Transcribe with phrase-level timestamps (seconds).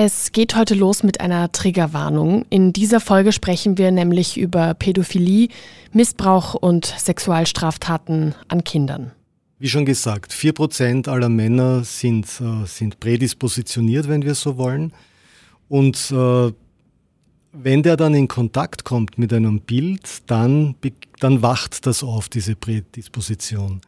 [0.00, 2.44] Es geht heute los mit einer Triggerwarnung.
[2.50, 5.48] In dieser Folge sprechen wir nämlich über Pädophilie,
[5.92, 9.10] Missbrauch und Sexualstraftaten an Kindern.
[9.58, 14.92] Wie schon gesagt, 4% aller Männer sind, äh, sind prädispositioniert, wenn wir so wollen.
[15.68, 16.52] Und äh,
[17.52, 20.76] wenn der dann in Kontakt kommt mit einem Bild, dann,
[21.18, 23.80] dann wacht das auf, diese Prädisposition.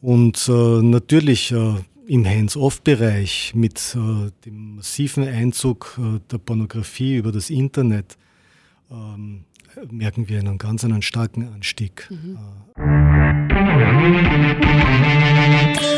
[0.00, 1.74] Und äh, natürlich äh,
[2.06, 8.16] im Hands-off-Bereich mit äh, dem massiven Einzug äh, der Pornografie über das Internet
[8.90, 9.44] ähm,
[9.90, 12.08] merken wir einen ganz einen starken Anstieg.
[12.10, 12.38] Mhm.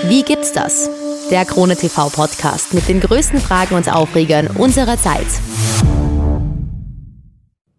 [0.09, 0.89] Wie gibt's das?
[1.31, 5.27] Der Krone TV Podcast mit den größten Fragen und Aufregern unserer Zeit.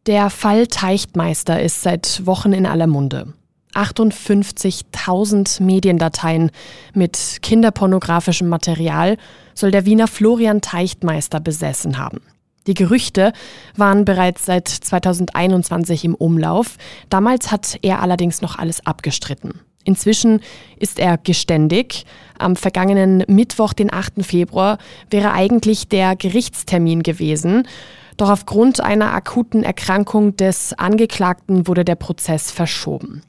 [0.06, 3.34] Der Fall Teichtmeister ist seit Wochen in aller Munde.
[3.74, 6.52] 58.000 Mediendateien
[6.94, 9.18] mit kinderpornografischem Material
[9.54, 12.22] soll der Wiener Florian Teichtmeister besessen haben.
[12.68, 13.32] Die Gerüchte
[13.76, 16.78] waren bereits seit 2021 im Umlauf.
[17.10, 19.62] Damals hat er allerdings noch alles abgestritten.
[19.86, 20.42] Inzwischen
[20.78, 22.06] ist er geständig.
[22.38, 24.26] Am vergangenen Mittwoch, den 8.
[24.26, 27.66] Februar, wäre eigentlich der Gerichtstermin gewesen.
[28.18, 33.22] Doch aufgrund einer akuten Erkrankung des Angeklagten wurde der Prozess verschoben.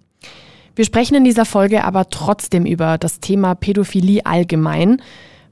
[0.79, 5.03] Wir sprechen in dieser Folge aber trotzdem über das Thema Pädophilie allgemein.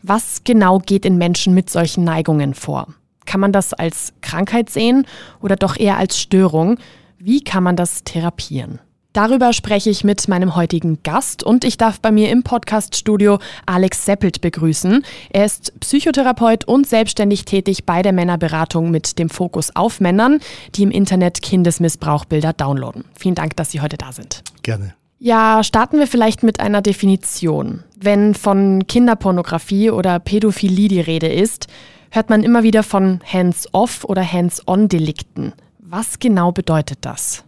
[0.00, 2.94] Was genau geht in Menschen mit solchen Neigungen vor?
[3.24, 5.04] Kann man das als Krankheit sehen
[5.40, 6.78] oder doch eher als Störung?
[7.18, 8.78] Wie kann man das therapieren?
[9.14, 14.04] Darüber spreche ich mit meinem heutigen Gast und ich darf bei mir im Podcaststudio Alex
[14.04, 15.04] Seppelt begrüßen.
[15.30, 20.38] Er ist Psychotherapeut und selbstständig tätig bei der Männerberatung mit dem Fokus auf Männern,
[20.76, 23.04] die im Internet Kindesmissbrauchbilder downloaden.
[23.18, 24.44] Vielen Dank, dass Sie heute da sind.
[24.62, 24.94] Gerne.
[25.18, 27.84] Ja, starten wir vielleicht mit einer Definition.
[27.98, 31.68] Wenn von Kinderpornografie oder Pädophilie die Rede ist,
[32.10, 35.54] hört man immer wieder von Hands-off oder Hands-on-Delikten.
[35.78, 37.44] Was genau bedeutet das?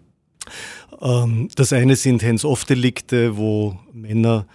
[1.03, 4.47] Ähm, das eine sind Hands-off-Delikte, wo Männer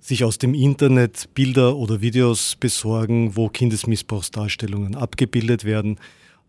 [0.00, 5.98] sich aus dem Internet Bilder oder Videos besorgen, wo Kindesmissbrauchsdarstellungen abgebildet werden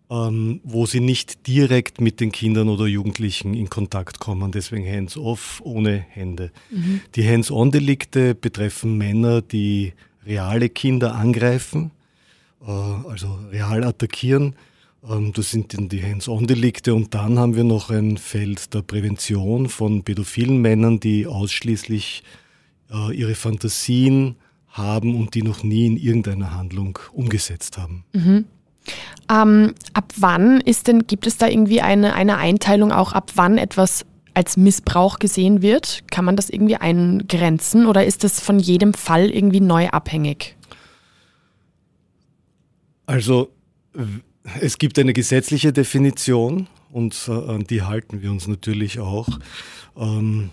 [0.09, 4.51] ähm, wo sie nicht direkt mit den Kindern oder Jugendlichen in Kontakt kommen.
[4.51, 6.51] Deswegen hands-off, ohne Hände.
[6.69, 7.01] Mhm.
[7.15, 9.93] Die Hands-on-Delikte betreffen Männer, die
[10.25, 11.91] reale Kinder angreifen,
[12.65, 14.55] äh, also real attackieren.
[15.09, 16.93] Ähm, das sind dann die Hands-on-Delikte.
[16.93, 22.23] Und dann haben wir noch ein Feld der Prävention von pädophilen Männern, die ausschließlich
[22.91, 24.35] äh, ihre Fantasien
[24.69, 28.05] haben und die noch nie in irgendeiner Handlung umgesetzt haben.
[28.13, 28.45] Mhm.
[29.29, 33.57] Ähm, ab wann ist denn, gibt es da irgendwie eine, eine Einteilung auch, ab wann
[33.57, 36.03] etwas als Missbrauch gesehen wird?
[36.11, 40.55] Kann man das irgendwie eingrenzen oder ist das von jedem Fall irgendwie neu abhängig?
[43.05, 43.49] Also
[44.59, 49.27] es gibt eine gesetzliche Definition und äh, an die halten wir uns natürlich auch.
[49.97, 50.51] Ähm,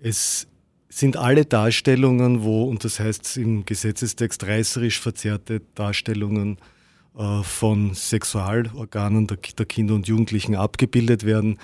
[0.00, 0.46] es
[0.88, 6.58] sind alle Darstellungen, wo, und das heißt im Gesetzestext reißerisch verzerrte Darstellungen,
[7.42, 11.58] von Sexualorganen der, Kinder und Jugendlichen abgebildet werden.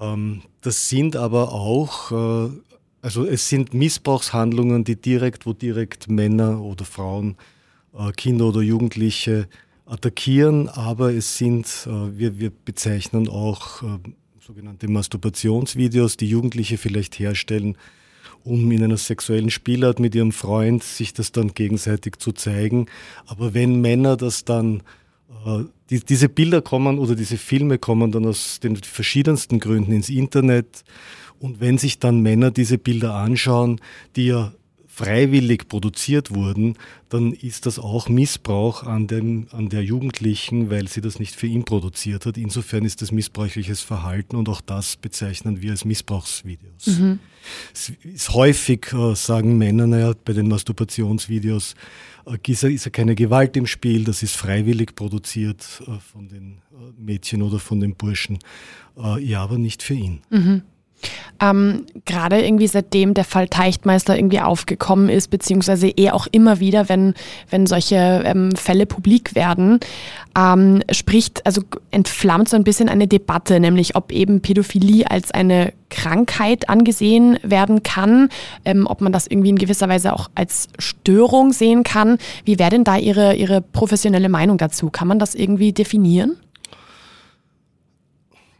[0.00, 2.50] Ähm, das sind aber auch, äh,
[3.02, 7.36] also es sind Missbrauchshandlungen, die direkt, wo direkt Männer oder Frauen,
[7.96, 9.48] äh, Kinder oder Jugendliche
[9.86, 13.82] attackieren, aber es sind, wir, wir bezeichnen auch
[14.38, 17.76] sogenannte Masturbationsvideos, die Jugendliche vielleicht herstellen,
[18.44, 22.86] um in einer sexuellen Spielart mit ihrem Freund sich das dann gegenseitig zu zeigen.
[23.26, 24.82] Aber wenn Männer das dann,
[25.46, 30.08] äh, die, diese Bilder kommen oder diese Filme kommen dann aus den verschiedensten Gründen ins
[30.08, 30.84] Internet
[31.38, 33.80] und wenn sich dann Männer diese Bilder anschauen,
[34.16, 34.52] die ja
[35.00, 36.76] freiwillig produziert wurden,
[37.08, 41.46] dann ist das auch Missbrauch an, dem, an der Jugendlichen, weil sie das nicht für
[41.46, 42.36] ihn produziert hat.
[42.36, 46.86] Insofern ist das missbräuchliches Verhalten und auch das bezeichnen wir als Missbrauchsvideos.
[46.86, 47.18] Mhm.
[47.72, 51.74] Es ist häufig, äh, sagen Männer, naja, bei den Masturbationsvideos
[52.26, 56.92] äh, ist, ja keine Gewalt im Spiel, das ist freiwillig produziert äh, von den äh,
[56.98, 58.38] Mädchen oder von den Burschen.
[58.98, 60.20] Äh, ja, aber nicht für ihn.
[60.28, 60.62] Mhm.
[61.40, 66.88] Ähm, Gerade irgendwie seitdem der Fall Teichtmeister irgendwie aufgekommen ist, beziehungsweise eh auch immer wieder,
[66.88, 67.14] wenn,
[67.48, 69.80] wenn solche ähm, Fälle publik werden,
[70.36, 75.72] ähm, spricht, also entflammt so ein bisschen eine Debatte, nämlich ob eben Pädophilie als eine
[75.88, 78.28] Krankheit angesehen werden kann,
[78.64, 82.18] ähm, ob man das irgendwie in gewisser Weise auch als Störung sehen kann.
[82.44, 84.90] Wie wäre denn da Ihre, Ihre professionelle Meinung dazu?
[84.90, 86.36] Kann man das irgendwie definieren?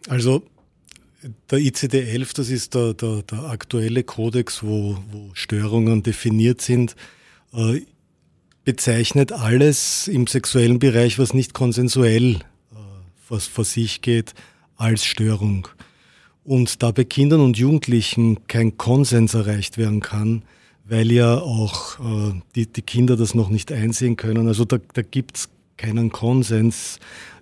[0.08, 0.42] Also
[1.50, 6.96] der ICD-11, das ist der, der, der aktuelle Kodex, wo, wo, Störungen definiert sind.
[7.52, 7.82] Äh,
[8.64, 12.76] bezeichnet alles im sexuellen Bereich, was nicht konsensuell äh,
[13.28, 14.34] was vor sich geht,
[14.76, 15.68] als Störung.
[16.44, 20.42] Und da bei Kindern und Jugendlichen kein Konsens erreicht werden kann,
[20.84, 24.48] weil ja auch äh, die, die Kinder das noch nicht einsehen können.
[24.48, 26.98] Also da, da gibt es keinen Konsens.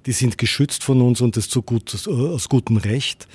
[0.06, 3.28] Die sind geschützt von uns und das zu gut, aus gutem Recht.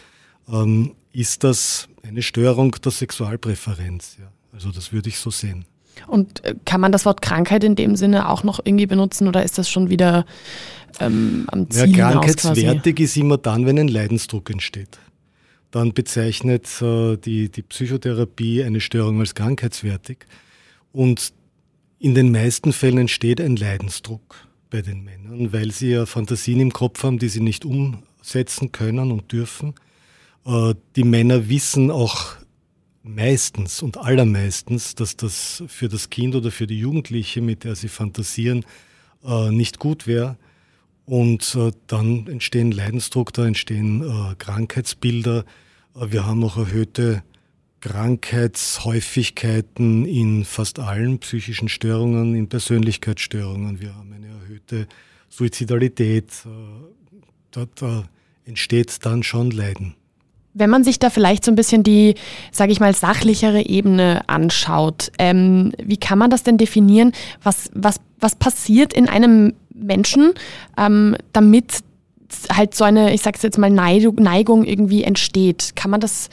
[0.52, 4.18] Ähm, ist das eine Störung der Sexualpräferenz?
[4.20, 4.32] Ja.
[4.52, 5.66] Also das würde ich so sehen.
[6.08, 9.44] Und äh, kann man das Wort Krankheit in dem Sinne auch noch irgendwie benutzen oder
[9.44, 10.26] ist das schon wieder
[11.00, 15.00] ähm, am Ziel ja, Krankheitswertig ist immer dann, wenn ein Leidensdruck entsteht.
[15.72, 20.26] Dann bezeichnet äh, die, die Psychotherapie eine Störung als krankheitswertig.
[20.92, 21.34] Und
[22.00, 24.36] in den meisten Fällen entsteht ein Leidensdruck
[24.70, 29.12] bei den Männern, weil sie ja Fantasien im Kopf haben, die sie nicht umsetzen können
[29.12, 29.74] und dürfen.
[30.46, 32.38] Äh, die Männer wissen auch
[33.04, 37.90] meistens und allermeistens, dass das für das Kind oder für die Jugendliche, mit der sie
[37.90, 38.66] fantasieren,
[39.26, 40.38] äh, nicht gut wäre.
[41.06, 45.44] Und äh, dann entstehen Leidensdruck, da entstehen Krankheitsbilder.
[45.96, 47.24] wir haben auch erhöhte
[47.82, 53.82] Krankheitshäufigkeiten in fast allen psychischen Störungen, in Persönlichkeitsstörungen.
[53.82, 54.88] Wir haben eine erhöhte
[55.28, 56.32] Suizidalität.
[57.52, 58.08] da, da
[58.46, 59.96] entsteht dann schon Leiden.
[60.54, 62.16] Wenn man sich da vielleicht so ein bisschen die,
[62.52, 67.12] sage ich mal, sachlichere Ebene anschaut, ähm, wie kann man das denn definieren?
[67.42, 70.34] Was, was, was passiert in einem Menschen,
[70.78, 71.80] ähm, damit
[72.52, 75.76] halt so eine, ich sag's jetzt mal, Neigung irgendwie entsteht?
[75.76, 76.30] Kann man das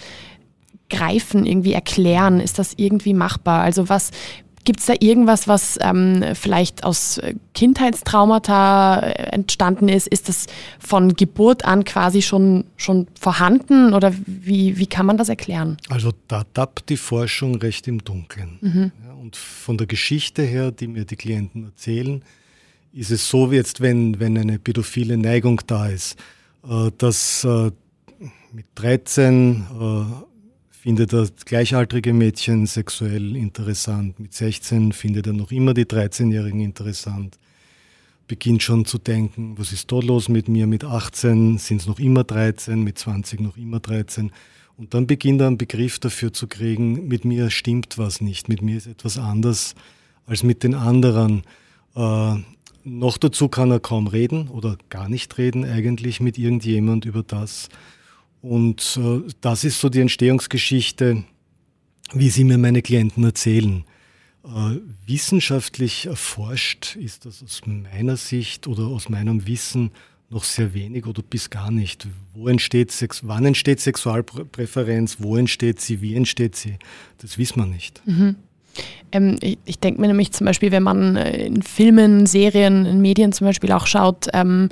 [0.91, 2.41] greifen, irgendwie erklären?
[2.41, 3.63] Ist das irgendwie machbar?
[3.63, 4.11] Also was,
[4.65, 10.07] Gibt es da irgendwas, was ähm, vielleicht aus äh, Kindheitstraumata äh, entstanden ist?
[10.07, 10.47] Ist das
[10.79, 15.79] von Geburt an quasi schon, schon vorhanden oder wie, wie kann man das erklären?
[15.89, 18.59] Also da tappt die Forschung recht im Dunkeln.
[18.61, 18.93] Mhm.
[19.07, 22.23] Ja, und von der Geschichte her, die mir die Klienten erzählen,
[22.93, 26.17] ist es so, wie jetzt, wenn, wenn eine pädophile Neigung da ist,
[26.69, 27.71] äh, dass äh,
[28.53, 30.30] mit 13 äh,
[30.81, 34.19] findet er gleichaltrige Mädchen sexuell interessant.
[34.19, 37.39] Mit 16 findet er noch immer die 13-Jährigen interessant.
[38.27, 40.67] Beginnt schon zu denken, was ist da los mit mir?
[40.67, 44.33] Mit 18 sind es noch immer 13, mit 20 noch immer 13.
[44.79, 48.63] Und dann beginnt er einen Begriff dafür zu kriegen, mit mir stimmt was nicht, mit
[48.63, 49.75] mir ist etwas anders
[50.25, 51.43] als mit den anderen.
[51.95, 52.37] Äh,
[52.85, 57.69] noch dazu kann er kaum reden oder gar nicht reden eigentlich mit irgendjemand über das,
[58.43, 61.25] und äh, das ist so die Entstehungsgeschichte,
[62.13, 63.85] wie sie mir meine Klienten erzählen.
[64.45, 64.77] Äh,
[65.07, 69.91] wissenschaftlich erforscht ist das aus meiner Sicht oder aus meinem Wissen
[70.31, 72.07] noch sehr wenig oder bis gar nicht.
[72.33, 76.79] Wo entsteht Sex, wann entsteht Sexualpräferenz, wo entsteht sie, wie entsteht sie,
[77.19, 78.01] das wissen wir nicht.
[78.07, 78.37] Mhm.
[79.13, 83.01] Ähm, ich, ich denke mir nämlich zum Beispiel, wenn man äh, in Filmen, Serien, in
[83.01, 84.69] Medien zum Beispiel auch schaut, ähm,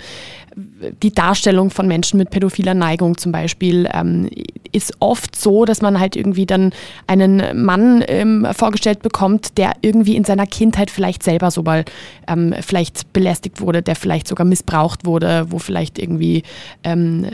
[1.02, 4.28] die Darstellung von Menschen mit pädophiler Neigung zum Beispiel ähm,
[4.72, 6.72] ist oft so, dass man halt irgendwie dann
[7.06, 11.84] einen Mann ähm, vorgestellt bekommt, der irgendwie in seiner Kindheit vielleicht selber so mal
[12.26, 16.42] ähm, vielleicht belästigt wurde, der vielleicht sogar missbraucht wurde, wo vielleicht irgendwie
[16.82, 17.26] ähm,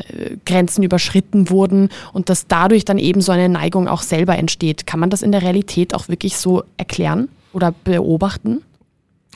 [0.44, 4.86] Grenzen überschritten wurden und dass dadurch dann eben so eine Neigung auch selber entsteht.
[4.86, 8.62] Kann man das in der Realität auch wirklich so erklären oder beobachten?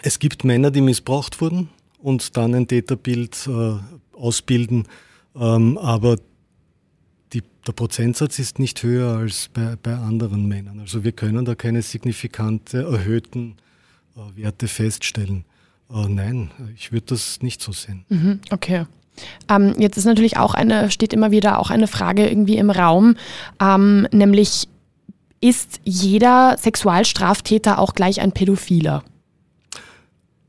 [0.02, 1.68] Es gibt Männer, die missbraucht wurden
[1.98, 3.76] und dann ein Täterbild äh,
[4.16, 4.86] ausbilden,
[5.34, 6.16] ähm, aber
[7.32, 10.80] die, der Prozentsatz ist nicht höher als bei, bei anderen Männern.
[10.80, 13.56] Also wir können da keine signifikante erhöhten
[14.16, 15.44] äh, Werte feststellen.
[15.90, 18.04] Äh, nein, ich würde das nicht so sehen.
[18.08, 18.86] Mhm, okay.
[19.48, 23.16] Ähm, jetzt ist natürlich auch eine, steht immer wieder auch eine Frage irgendwie im Raum,
[23.60, 24.68] ähm, nämlich
[25.40, 29.04] ist jeder Sexualstraftäter auch gleich ein Pädophiler?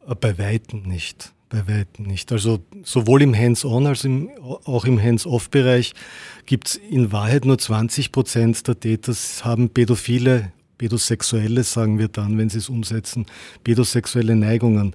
[0.08, 1.34] Äh, bei Weitem nicht.
[1.50, 2.32] Bei Weitem nicht.
[2.32, 4.08] Also sowohl im Hands-on als
[4.66, 5.94] auch im Hands-off-Bereich
[6.46, 12.38] gibt es in Wahrheit nur 20 Prozent der Täter haben pädophile, pädosexuelle, sagen wir dann,
[12.38, 13.26] wenn sie es umsetzen,
[13.64, 14.94] pädosexuelle Neigungen.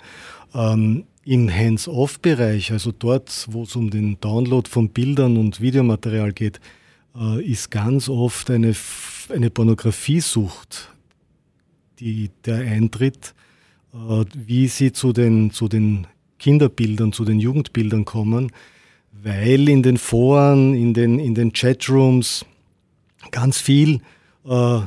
[0.54, 6.60] Ähm, Im Hands-off-Bereich, also dort, wo es um den Download von Bildern und Videomaterial geht,
[7.44, 8.74] ist ganz oft eine,
[9.28, 10.92] eine Pornografiesucht,
[12.00, 13.34] die, der eintritt,
[13.92, 16.06] äh, wie sie zu den, zu den
[16.38, 18.52] Kinderbildern, zu den Jugendbildern kommen,
[19.12, 22.44] weil in den Foren, in den, in den Chatrooms
[23.30, 24.00] ganz viel
[24.44, 24.80] äh,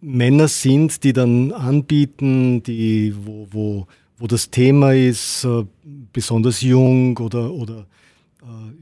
[0.00, 3.86] Männer sind, die dann anbieten, die, wo, wo,
[4.18, 5.64] wo das Thema ist, äh,
[6.12, 7.84] besonders jung oder, oder äh,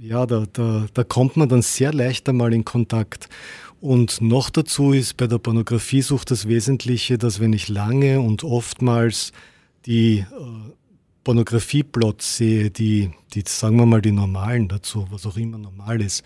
[0.00, 3.28] ja, da, da, da kommt man dann sehr leicht einmal in Kontakt.
[3.80, 9.32] Und noch dazu ist bei der Pornografiesucht das Wesentliche, dass wenn ich lange und oftmals
[9.86, 10.24] die äh,
[11.24, 16.22] Pornografieplots sehe, die, die, sagen wir mal, die normalen dazu, was auch immer normal ist,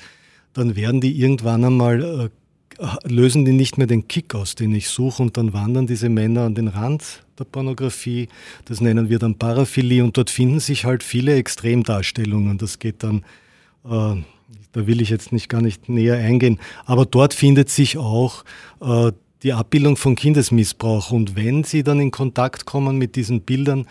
[0.52, 2.30] dann werden die irgendwann einmal,
[2.78, 6.09] äh, lösen die nicht mehr den Kick aus, den ich suche und dann wandern diese
[6.09, 8.28] Männer an den Rand der Pornografie.
[8.64, 12.59] Das nennen wir dann Paraphilie und dort finden sich halt viele Extremdarstellungen.
[12.59, 13.25] Das geht dann,
[13.85, 14.23] äh,
[14.73, 18.45] da will ich jetzt nicht gar nicht näher eingehen, aber dort findet sich auch
[18.80, 23.87] äh, die Abbildung von Kindesmissbrauch und wenn sie dann in Kontakt kommen mit diesen Bildern,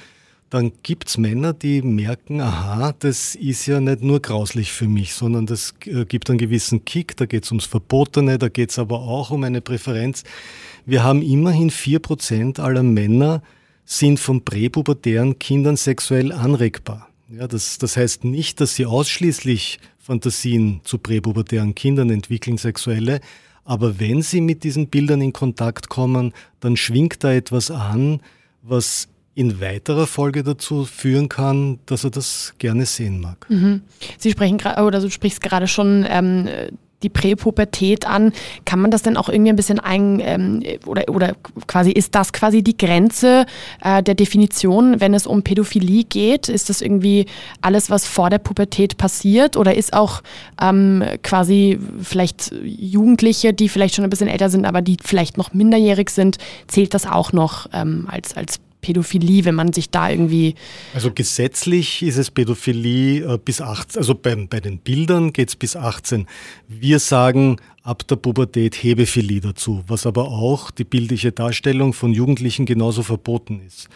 [0.50, 5.14] dann gibt es Männer, die merken, aha, das ist ja nicht nur grauslich für mich,
[5.14, 8.80] sondern das äh, gibt einen gewissen Kick, da geht es ums Verbotene, da geht es
[8.80, 10.24] aber auch um eine Präferenz.
[10.88, 13.44] Wir haben immerhin vier Prozent aller Männer
[13.84, 17.10] sind von präpubertären Kindern sexuell anregbar.
[17.30, 23.20] Ja, das, das heißt nicht, dass sie ausschließlich Fantasien zu präpubertären Kindern entwickeln, sexuelle,
[23.66, 28.22] aber wenn sie mit diesen Bildern in Kontakt kommen, dann schwingt da etwas an,
[28.62, 33.46] was in weiterer Folge dazu führen kann, dass er das gerne sehen mag.
[33.50, 33.82] Mhm.
[34.18, 36.48] Sie sprechen gerade, oder du sprichst gerade schon ähm,
[37.04, 38.34] die Präpubertät an.
[38.66, 41.36] Kann man das denn auch irgendwie ein bisschen ein, ähm, oder, oder
[41.68, 43.46] quasi, ist das quasi die Grenze
[43.84, 46.50] äh, der Definition, wenn es um Pädophilie geht?
[46.50, 47.28] Ist das irgendwie
[47.62, 49.58] alles, was vor der Pubertät passiert?
[49.58, 50.22] Oder ist auch
[50.62, 55.54] ähm, quasi vielleicht Jugendliche, die vielleicht schon ein bisschen älter sind, aber die vielleicht noch
[55.54, 56.38] minderjährig sind,
[56.68, 60.56] zählt das auch noch ähm, als, als Pädophilie, wenn man sich da irgendwie.
[60.94, 65.56] Also gesetzlich ist es Pädophilie äh, bis 18, also bei, bei den Bildern geht es
[65.58, 66.26] bis 18.
[66.70, 72.66] Wir sagen ab der Pubertät Hebephilie dazu, was aber auch die bildliche Darstellung von Jugendlichen
[72.66, 73.90] genauso verboten ist.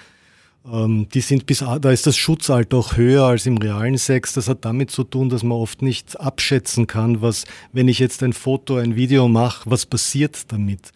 [0.70, 4.34] Ähm, die sind bis, da ist das Schutzalter auch höher als im realen Sex.
[4.34, 8.24] Das hat damit zu tun, dass man oft nicht abschätzen kann, was, wenn ich jetzt
[8.24, 10.92] ein Foto, ein Video mache, was passiert damit.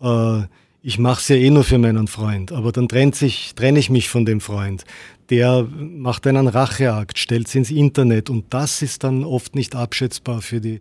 [0.00, 0.42] Äh,
[0.86, 3.90] ich mache es ja eh nur für meinen Freund, aber dann trennt sich, trenne ich
[3.90, 4.84] mich von dem Freund.
[5.30, 10.42] Der macht einen Racheakt, stellt es ins Internet und das ist dann oft nicht abschätzbar
[10.42, 10.80] für die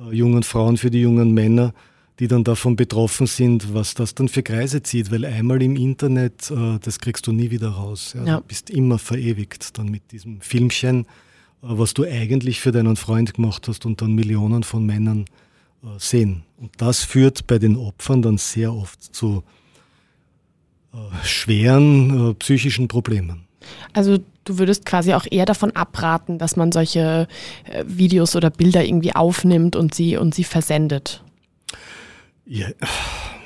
[0.00, 1.72] äh, jungen Frauen, für die jungen Männer,
[2.18, 6.50] die dann davon betroffen sind, was das dann für Kreise zieht, weil einmal im Internet,
[6.50, 8.14] äh, das kriegst du nie wieder raus.
[8.16, 8.24] Ja?
[8.24, 8.36] Ja.
[8.38, 11.04] Du bist immer verewigt dann mit diesem Filmchen, äh,
[11.60, 15.26] was du eigentlich für deinen Freund gemacht hast und dann Millionen von Männern
[15.84, 16.42] äh, sehen.
[16.60, 19.44] Und das führt bei den Opfern dann sehr oft zu
[20.92, 23.46] äh, schweren äh, psychischen Problemen.
[23.92, 27.28] Also du würdest quasi auch eher davon abraten, dass man solche
[27.64, 31.22] äh, Videos oder Bilder irgendwie aufnimmt und sie, und sie versendet.
[32.44, 32.68] Ja,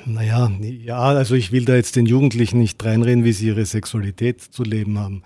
[0.05, 4.41] naja, ja, also ich will da jetzt den Jugendlichen nicht reinreden, wie sie ihre Sexualität
[4.41, 5.23] zu leben haben.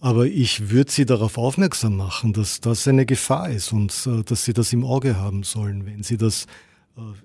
[0.00, 4.44] Aber ich würde sie darauf aufmerksam machen, dass das eine Gefahr ist und äh, dass
[4.44, 6.46] sie das im Auge haben sollen, wenn sie das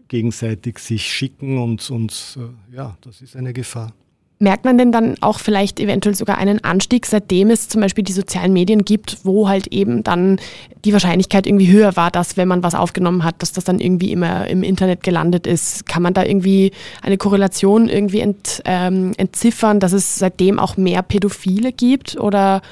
[0.08, 3.94] gegenseitig sich schicken und, und äh, ja, das ist eine Gefahr.
[4.42, 8.12] Merkt man denn dann auch vielleicht eventuell sogar einen Anstieg, seitdem es zum Beispiel die
[8.12, 10.40] sozialen Medien gibt, wo halt eben dann
[10.84, 14.12] die Wahrscheinlichkeit irgendwie höher war, dass wenn man was aufgenommen hat, dass das dann irgendwie
[14.12, 15.86] immer im Internet gelandet ist?
[15.86, 16.72] Kann man da irgendwie
[17.04, 22.20] eine Korrelation irgendwie ent, ähm, entziffern, dass es seitdem auch mehr Pädophile gibt?
[22.20, 22.63] Oder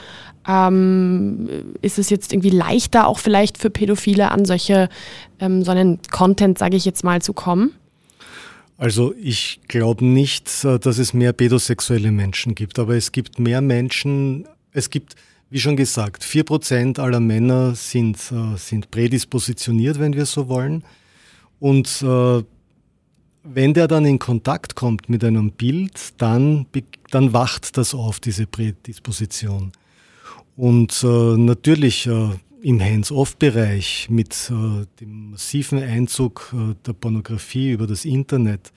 [0.49, 1.47] ähm,
[1.81, 4.89] ist es jetzt irgendwie leichter auch vielleicht für Pädophile an solche,
[5.39, 7.73] ähm, so einen Content, sage ich jetzt mal, zu kommen?
[8.77, 13.61] Also ich glaube nicht, äh, dass es mehr pädosexuelle Menschen gibt, aber es gibt mehr
[13.61, 15.15] Menschen, es gibt,
[15.51, 20.83] wie schon gesagt, vier Prozent aller Männer sind, äh, sind prädispositioniert, wenn wir so wollen.
[21.59, 22.43] Und äh,
[23.43, 26.65] wenn der dann in Kontakt kommt mit einem Bild, dann,
[27.11, 29.73] dann wacht das auf, diese Prädisposition.
[30.59, 37.87] Und äh, natürlich äh, im Hands-off-Bereich mit äh, dem massiven Einzug äh, der Pornografie über
[37.87, 38.73] das Internet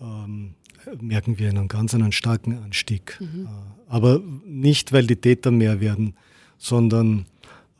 [0.00, 0.54] ähm,
[1.00, 3.16] merken wir einen ganz einen starken Anstieg.
[3.20, 3.44] Mhm.
[3.44, 3.48] Äh,
[3.86, 6.14] aber nicht, weil die Täter mehr werden,
[6.58, 7.26] sondern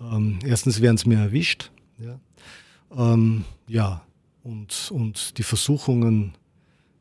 [0.00, 1.73] ähm, erstens werden es mehr erwischt.
[1.99, 2.21] Ja,
[2.97, 4.03] ähm, ja
[4.45, 6.35] und, und die Versuchungen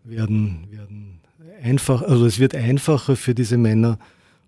[0.04, 1.20] werden, werden
[1.62, 4.00] einfach, also es wird einfacher für diese Männer,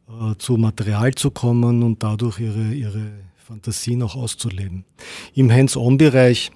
[0.08, 4.86] äh, zu Material zu kommen und dadurch ihre, ihre Fantasien auch auszuleben.
[5.34, 6.52] Im Hands-on-Bereich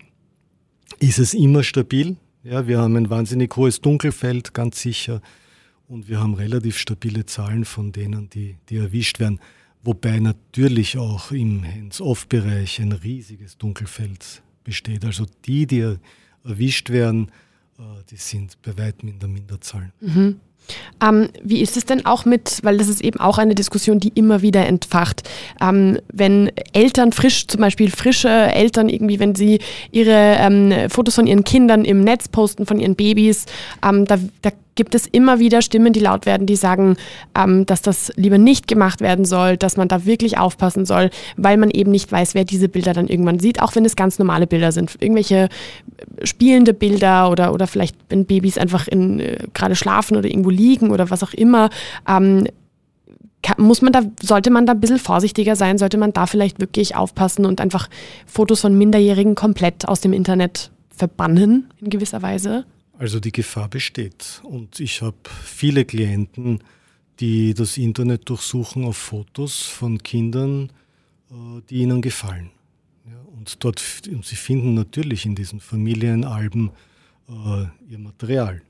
[1.00, 2.18] ist es immer stabil.
[2.44, 5.22] Ja, wir haben ein wahnsinnig hohes Dunkelfeld, ganz sicher.
[5.88, 9.40] Und wir haben relativ stabile Zahlen von denen, die, die erwischt werden.
[9.84, 15.06] Wobei natürlich auch im Hands-off-Bereich ein riesiges Dunkelfeld besteht.
[15.06, 15.96] Also die, die
[16.44, 17.32] erwischt werden,
[17.78, 19.92] äh, die sind bei weitem in der Minderzahl.
[20.02, 20.40] Mhm.
[21.02, 24.10] Ähm, wie ist es denn auch mit, weil das ist eben auch eine Diskussion, die
[24.10, 25.28] immer wieder entfacht,
[25.62, 29.60] ähm, wenn Eltern frisch, zum Beispiel frische Eltern irgendwie, wenn sie
[29.92, 33.46] ihre ähm, Fotos von ihren Kindern im Netz posten, von ihren Babys,
[33.84, 36.96] ähm, da, da gibt es immer wieder Stimmen, die laut werden, die sagen,
[37.38, 41.58] ähm, dass das lieber nicht gemacht werden soll, dass man da wirklich aufpassen soll, weil
[41.58, 44.48] man eben nicht weiß, wer diese Bilder dann irgendwann sieht, auch wenn es ganz normale
[44.48, 44.96] Bilder sind.
[45.02, 45.50] Irgendwelche
[46.24, 50.92] spielende Bilder oder, oder vielleicht, wenn Babys einfach in, äh, gerade schlafen oder irgendwo liegen
[50.92, 51.70] oder was auch immer.
[52.08, 52.48] Ähm,
[53.58, 56.96] muss man da, sollte man da ein bisschen vorsichtiger sein, sollte man da vielleicht wirklich
[56.96, 57.90] aufpassen und einfach
[58.26, 62.66] Fotos von Minderjährigen komplett aus dem Internet verbannen in gewisser Weise?
[62.98, 64.42] Also die Gefahr besteht.
[64.44, 66.60] Und ich habe viele Klienten,
[67.22, 70.72] die das Internet durchsuchen auf Fotos von Kindern,
[71.32, 72.52] äh, die ihnen gefallen.
[73.38, 76.72] und dort und sie finden natürlich in diesen Familienalben
[77.30, 78.62] äh, ihr Material.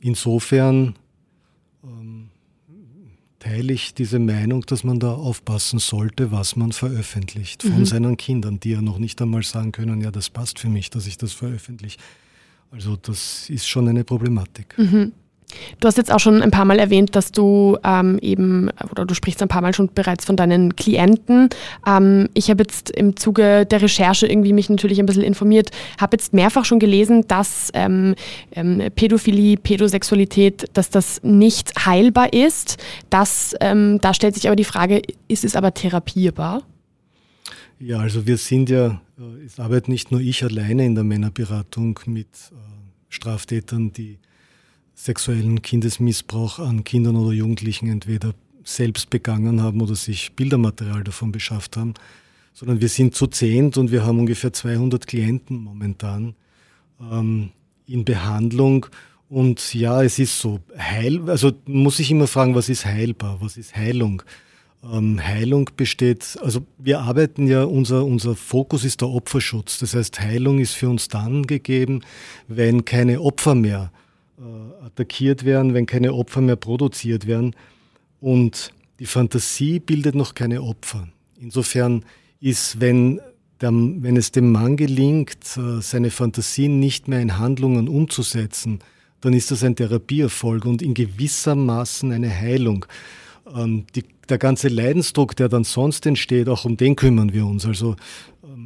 [0.00, 0.94] Insofern
[1.84, 2.30] ähm,
[3.38, 7.86] teile ich diese Meinung, dass man da aufpassen sollte, was man veröffentlicht von mhm.
[7.86, 11.06] seinen Kindern, die ja noch nicht einmal sagen können, ja, das passt für mich, dass
[11.06, 11.98] ich das veröffentliche.
[12.70, 14.76] Also das ist schon eine Problematik.
[14.76, 15.12] Mhm.
[15.80, 19.14] Du hast jetzt auch schon ein paar Mal erwähnt, dass du ähm, eben, oder du
[19.14, 21.48] sprichst ein paar Mal schon bereits von deinen Klienten.
[21.86, 26.16] Ähm, ich habe jetzt im Zuge der Recherche irgendwie mich natürlich ein bisschen informiert, habe
[26.16, 28.14] jetzt mehrfach schon gelesen, dass ähm,
[28.52, 32.76] ähm Pädophilie, Pädosexualität, dass das nicht heilbar ist.
[33.10, 36.62] Das, ähm, da stellt sich aber die Frage, ist es aber therapierbar?
[37.80, 41.98] Ja, also wir sind ja, äh, es arbeitet nicht nur ich alleine in der Männerberatung
[42.06, 42.54] mit äh,
[43.08, 44.18] Straftätern, die
[44.98, 51.76] sexuellen Kindesmissbrauch an Kindern oder Jugendlichen entweder selbst begangen haben oder sich Bildermaterial davon beschafft
[51.76, 51.94] haben,
[52.52, 56.34] sondern wir sind zu zehnt und wir haben ungefähr 200 Klienten momentan
[57.00, 57.50] ähm,
[57.86, 58.86] in Behandlung.
[59.28, 63.56] Und ja, es ist so, heil, also muss ich immer fragen, was ist heilbar, was
[63.56, 64.22] ist Heilung?
[64.82, 69.78] Ähm, Heilung besteht, also wir arbeiten ja, unser, unser Fokus ist der Opferschutz.
[69.78, 72.00] Das heißt, Heilung ist für uns dann gegeben,
[72.48, 74.07] wenn keine Opfer mehr äh,
[74.84, 77.54] attackiert werden, wenn keine Opfer mehr produziert werden.
[78.20, 81.08] Und die Fantasie bildet noch keine Opfer.
[81.40, 82.04] Insofern
[82.40, 83.20] ist, wenn,
[83.60, 88.80] der, wenn es dem Mann gelingt, äh, seine Fantasien nicht mehr in Handlungen umzusetzen,
[89.20, 92.86] dann ist das ein Therapieerfolg und in gewissermaßen eine Heilung.
[93.54, 97.64] Ähm, die, der ganze Leidensdruck, der dann sonst entsteht, auch um den kümmern wir uns.
[97.66, 97.96] Also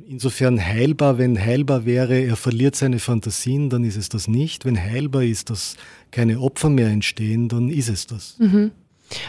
[0.06, 4.64] insofern heilbar, wenn heilbar wäre, er verliert seine Fantasien, dann ist es das nicht.
[4.64, 5.76] Wenn heilbar ist, dass
[6.10, 8.36] keine Opfer mehr entstehen, dann ist es das.
[8.38, 8.72] Mhm.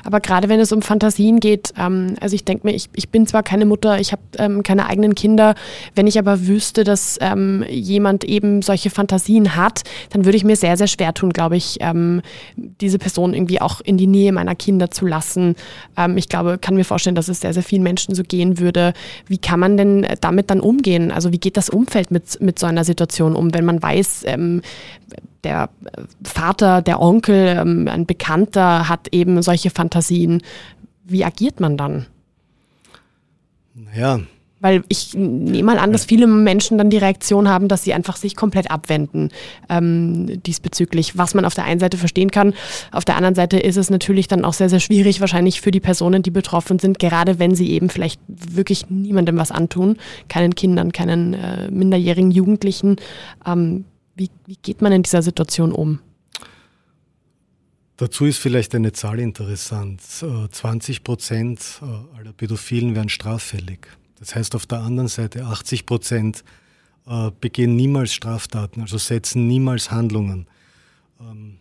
[0.03, 3.27] Aber gerade wenn es um Fantasien geht, ähm, also ich denke mir, ich, ich bin
[3.27, 5.55] zwar keine Mutter, ich habe ähm, keine eigenen Kinder,
[5.95, 10.55] wenn ich aber wüsste, dass ähm, jemand eben solche Fantasien hat, dann würde ich mir
[10.55, 12.21] sehr, sehr schwer tun, glaube ich, ähm,
[12.55, 15.55] diese Person irgendwie auch in die Nähe meiner Kinder zu lassen.
[15.97, 18.93] Ähm, ich glaube, kann mir vorstellen, dass es sehr, sehr vielen Menschen so gehen würde.
[19.27, 21.11] Wie kann man denn damit dann umgehen?
[21.11, 24.61] Also wie geht das Umfeld mit, mit so einer Situation um, wenn man weiß, ähm,
[25.43, 25.69] der
[26.23, 30.41] Vater, der Onkel, ähm, ein Bekannter hat eben solche Fantasien.
[31.03, 32.05] Wie agiert man dann?
[33.75, 34.19] Naja.
[34.59, 38.15] Weil ich nehme mal an, dass viele Menschen dann die Reaktion haben, dass sie einfach
[38.15, 39.29] sich komplett abwenden
[39.67, 42.53] ähm, diesbezüglich, was man auf der einen Seite verstehen kann.
[42.93, 45.81] Auf der anderen Seite ist es natürlich dann auch sehr, sehr schwierig, wahrscheinlich für die
[45.81, 49.97] Personen, die betroffen sind, gerade wenn sie eben vielleicht wirklich niemandem was antun,
[50.29, 52.95] keinen Kindern, keinen äh, minderjährigen Jugendlichen.
[53.45, 53.83] Ähm,
[54.15, 55.99] wie, wie geht man in dieser Situation um?
[57.97, 60.01] Dazu ist vielleicht eine Zahl interessant.
[60.01, 63.87] 20 äh, Prozent äh, aller Pädophilen werden straffällig.
[64.19, 66.43] Das heißt auf der anderen Seite 80 Prozent
[67.07, 70.47] äh, begehen niemals Straftaten, also setzen niemals Handlungen.
[71.19, 71.57] Ähm,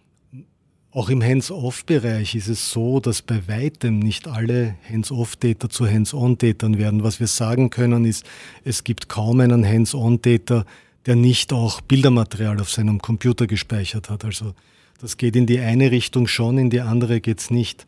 [0.91, 7.03] auch im Hands-off-Bereich ist es so, dass bei weitem nicht alle Hands-off-Täter zu Hands-on-Tätern werden.
[7.03, 8.27] Was wir sagen können ist,
[8.63, 10.67] es gibt kaum einen Hands-on-Täter,
[11.07, 14.25] der nicht auch Bildermaterial auf seinem Computer gespeichert hat.
[14.25, 14.55] Also
[15.01, 17.87] das geht in die eine Richtung schon, in die andere geht es nicht.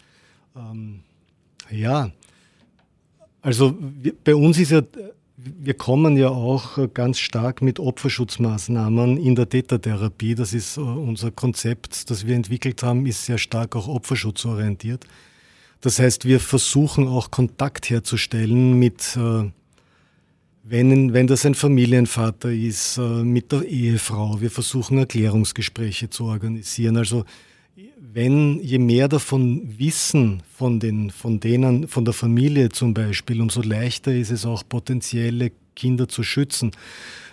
[0.56, 1.00] Ähm,
[1.70, 2.10] ja,
[3.40, 3.76] also
[4.24, 4.82] bei uns ist ja,
[5.36, 10.34] wir kommen ja auch ganz stark mit Opferschutzmaßnahmen in der Tätertherapie.
[10.34, 15.06] Das ist äh, unser Konzept, das wir entwickelt haben, ist sehr stark auch opferschutzorientiert.
[15.82, 19.50] Das heißt, wir versuchen auch Kontakt herzustellen mit äh,
[20.64, 26.96] wenn, wenn das ein Familienvater ist, äh, mit der Ehefrau, wir versuchen Erklärungsgespräche zu organisieren.
[26.96, 27.24] Also
[28.12, 33.62] wenn je mehr davon wissen, von, den, von denen, von der Familie zum Beispiel, umso
[33.62, 36.70] leichter ist es auch potenzielle Kinder zu schützen.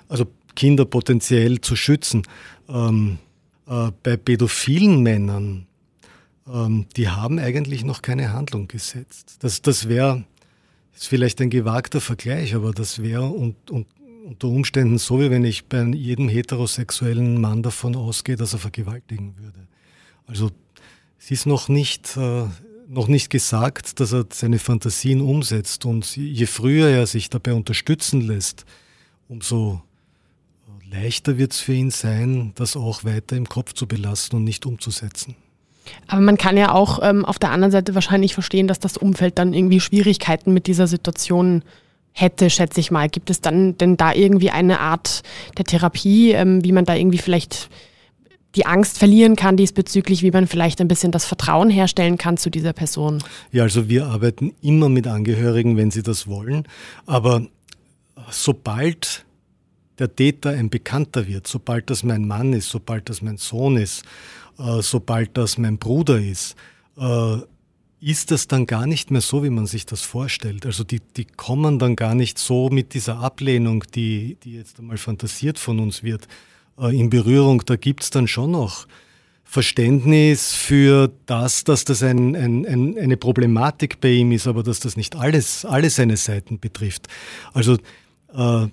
[0.09, 2.23] Also Kinder potenziell zu schützen.
[2.67, 3.19] Ähm,
[3.71, 5.65] Äh, bei pädophilen Männern,
[6.45, 9.37] ähm, die haben eigentlich noch keine Handlung gesetzt.
[9.39, 10.25] Das, das wäre,
[10.93, 13.87] ist vielleicht ein gewagter Vergleich, aber das wäre und, und,
[14.25, 19.35] unter Umständen so, wie wenn ich bei jedem heterosexuellen Mann davon ausgehe, dass er vergewaltigen
[19.37, 19.67] würde.
[20.27, 20.51] Also
[21.19, 22.45] es ist noch nicht, äh,
[22.87, 25.85] noch nicht gesagt, dass er seine Fantasien umsetzt.
[25.85, 28.65] Und je früher er sich dabei unterstützen lässt,
[29.27, 29.81] umso
[30.89, 34.65] leichter wird es für ihn sein, das auch weiter im Kopf zu belassen und nicht
[34.65, 35.35] umzusetzen.
[36.07, 39.37] Aber man kann ja auch ähm, auf der anderen Seite wahrscheinlich verstehen, dass das Umfeld
[39.37, 41.63] dann irgendwie Schwierigkeiten mit dieser Situation
[42.13, 43.09] hätte, schätze ich mal.
[43.09, 45.23] Gibt es dann denn da irgendwie eine Art
[45.57, 47.69] der Therapie, ähm, wie man da irgendwie vielleicht
[48.55, 52.49] die Angst verlieren kann diesbezüglich, wie man vielleicht ein bisschen das Vertrauen herstellen kann zu
[52.49, 53.23] dieser Person?
[53.51, 56.67] Ja, also wir arbeiten immer mit Angehörigen, wenn sie das wollen.
[57.05, 57.45] Aber
[58.29, 59.25] sobald
[59.99, 64.03] der Täter ein Bekannter wird, sobald das mein Mann ist, sobald das mein Sohn ist,
[64.57, 66.55] äh, sobald das mein Bruder ist,
[66.97, 67.37] äh,
[68.01, 70.65] ist das dann gar nicht mehr so, wie man sich das vorstellt.
[70.65, 74.97] Also die, die kommen dann gar nicht so mit dieser Ablehnung, die, die jetzt einmal
[74.97, 76.27] fantasiert von uns wird,
[76.79, 77.63] äh, in Berührung.
[77.65, 78.87] Da gibt es dann schon noch
[79.43, 84.79] Verständnis für das, dass das ein, ein, ein, eine Problematik bei ihm ist, aber dass
[84.79, 87.07] das nicht alles, alle seine Seiten betrifft.
[87.53, 87.77] Also
[88.33, 88.67] äh,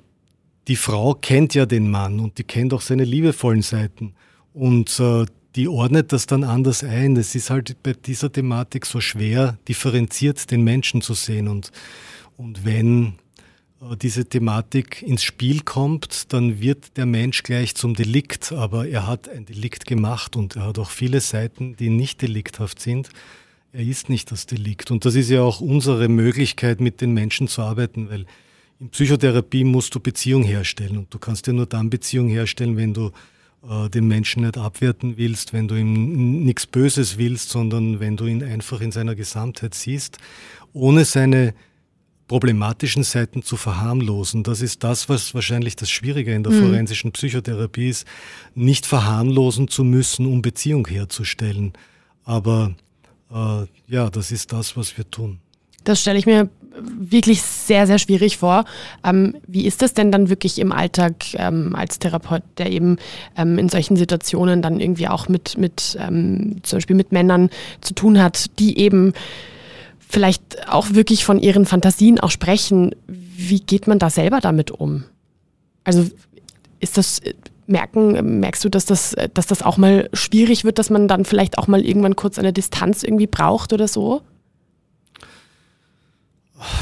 [0.68, 4.14] die Frau kennt ja den Mann und die kennt auch seine liebevollen Seiten.
[4.54, 7.16] Und äh, die ordnet das dann anders ein.
[7.16, 11.48] Es ist halt bei dieser Thematik so schwer, differenziert den Menschen zu sehen.
[11.48, 11.72] Und,
[12.36, 13.14] und wenn
[13.80, 18.52] äh, diese Thematik ins Spiel kommt, dann wird der Mensch gleich zum Delikt.
[18.52, 22.80] Aber er hat ein Delikt gemacht und er hat auch viele Seiten, die nicht delikthaft
[22.80, 23.08] sind.
[23.72, 24.90] Er ist nicht das Delikt.
[24.90, 28.26] Und das ist ja auch unsere Möglichkeit, mit den Menschen zu arbeiten, weil
[28.80, 30.98] in Psychotherapie musst du Beziehung herstellen.
[30.98, 33.10] Und du kannst ja nur dann Beziehung herstellen, wenn du
[33.92, 38.42] den Menschen nicht abwerten willst, wenn du ihm nichts Böses willst, sondern wenn du ihn
[38.42, 40.18] einfach in seiner Gesamtheit siehst,
[40.72, 41.54] ohne seine
[42.28, 44.42] problematischen Seiten zu verharmlosen.
[44.42, 46.66] Das ist das, was wahrscheinlich das Schwierige in der mhm.
[46.66, 48.06] forensischen Psychotherapie ist,
[48.54, 51.72] nicht verharmlosen zu müssen, um Beziehung herzustellen.
[52.24, 52.74] Aber
[53.32, 55.40] äh, ja, das ist das, was wir tun.
[55.84, 58.64] Das stelle ich mir wirklich sehr, sehr schwierig vor.
[59.04, 62.96] Ähm, wie ist das denn dann wirklich im Alltag ähm, als Therapeut, der eben
[63.36, 67.50] ähm, in solchen Situationen dann irgendwie auch mit, mit ähm, zum Beispiel mit Männern
[67.80, 69.12] zu tun hat, die eben
[69.98, 72.94] vielleicht auch wirklich von ihren Fantasien auch sprechen.
[73.06, 75.04] Wie geht man da selber damit um?
[75.84, 76.06] Also
[76.80, 77.20] ist das,
[77.68, 81.58] merken, merkst du, dass das, dass das auch mal schwierig wird, dass man dann vielleicht
[81.58, 84.22] auch mal irgendwann kurz eine Distanz irgendwie braucht oder so?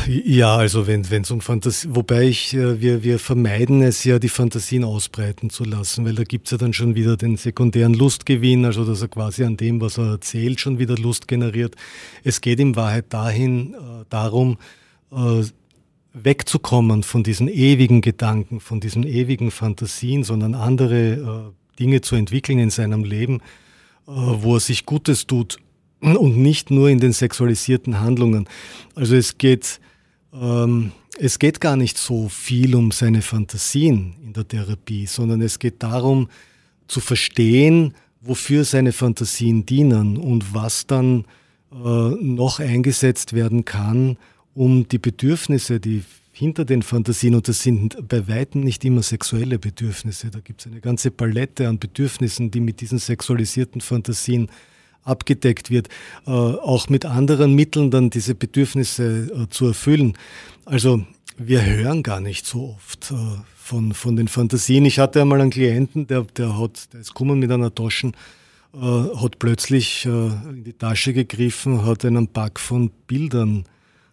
[0.09, 4.29] Ja, also wenn es um Fantasie, wobei ich, äh, wir, wir vermeiden es ja, die
[4.29, 8.64] Fantasien ausbreiten zu lassen, weil da gibt es ja dann schon wieder den sekundären Lustgewinn,
[8.64, 11.75] also dass er quasi an dem, was er erzählt, schon wieder Lust generiert.
[12.23, 14.59] Es geht in Wahrheit dahin, äh, darum,
[15.11, 15.42] äh,
[16.12, 22.59] wegzukommen von diesen ewigen Gedanken, von diesen ewigen Fantasien, sondern andere äh, Dinge zu entwickeln
[22.61, 23.40] in seinem Leben,
[24.07, 25.59] äh, wo er sich Gutes tut
[26.01, 28.49] und nicht nur in den sexualisierten Handlungen.
[28.95, 29.81] Also es geht,
[30.40, 35.59] ähm, es geht gar nicht so viel um seine Fantasien in der Therapie, sondern es
[35.59, 36.29] geht darum
[36.88, 41.25] zu verstehen, wofür seine Fantasien dienen und was dann
[41.72, 44.18] äh, noch eingesetzt werden kann,
[44.55, 49.59] um die Bedürfnisse, die hinter den Fantasien, und das sind bei weitem nicht immer sexuelle
[49.59, 54.49] Bedürfnisse, da gibt es eine ganze Palette an Bedürfnissen, die mit diesen sexualisierten Fantasien
[55.07, 55.88] abgedeckt wird,
[56.27, 60.16] äh, auch mit anderen Mitteln dann diese Bedürfnisse äh, zu erfüllen.
[60.64, 61.03] Also
[61.38, 63.14] wir hören gar nicht so oft äh,
[63.57, 64.85] von, von den Fantasien.
[64.85, 68.12] Ich hatte einmal einen Klienten, der, der, hat, der ist gekommen mit einer Tasche,
[68.75, 73.64] äh, hat plötzlich äh, in die Tasche gegriffen, hat einen Pack von Bildern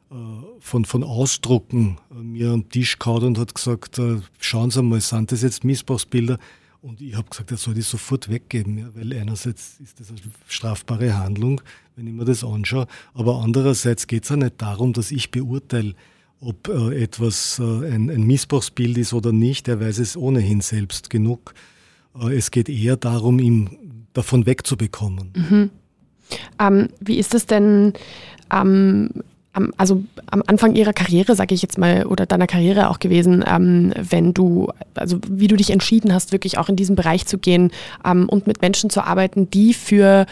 [0.09, 0.15] äh,
[0.59, 4.01] von, von Ausdrucken mir am Tisch gehauen und hat gesagt,
[4.39, 6.39] schauen Sie mal, sind das jetzt Missbrauchsbilder?
[6.83, 10.19] Und ich habe gesagt, er soll die sofort weggeben, ja, weil einerseits ist das eine
[10.49, 11.61] strafbare Handlung,
[11.95, 15.93] wenn ich mir das anschaue, aber andererseits geht es ja nicht darum, dass ich beurteile,
[16.41, 19.69] ob äh, etwas äh, ein, ein, Missbrauchsbild ist oder nicht.
[19.69, 21.53] Er weiß es ohnehin selbst genug.
[22.19, 25.31] Äh, es geht eher darum, ihn davon wegzubekommen.
[25.37, 25.69] Mhm.
[26.59, 27.93] Ähm, wie ist es denn?
[28.51, 29.09] Ähm,
[29.53, 33.43] am, also am Anfang ihrer Karriere, sage ich jetzt mal, oder deiner Karriere auch gewesen,
[33.47, 37.37] ähm, wenn du, also wie du dich entschieden hast, wirklich auch in diesen Bereich zu
[37.37, 37.71] gehen
[38.03, 40.25] ähm, und mit Menschen zu arbeiten, die für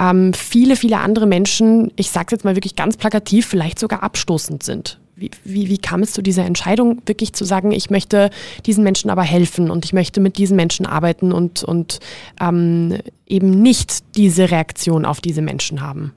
[0.00, 4.62] ähm, viele, viele andere Menschen, ich sage jetzt mal wirklich ganz plakativ, vielleicht sogar abstoßend
[4.62, 4.98] sind.
[5.16, 8.30] wie, wie, wie kam es zu dieser Entscheidung, wirklich zu sagen, ich möchte
[8.64, 11.98] diesen Menschen aber helfen und ich möchte mit diesen Menschen arbeiten und, und
[12.40, 16.12] ähm, eben nicht diese Reaktion auf diese Menschen haben?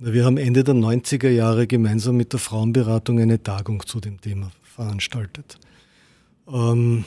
[0.00, 4.52] Wir haben Ende der 90er Jahre gemeinsam mit der Frauenberatung eine Tagung zu dem Thema
[4.62, 5.58] veranstaltet.
[6.46, 7.04] Ähm,